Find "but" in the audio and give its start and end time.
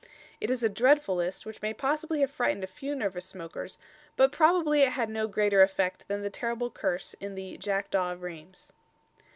4.15-4.31